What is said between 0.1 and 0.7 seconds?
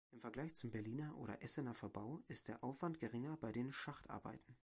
Im Vergleich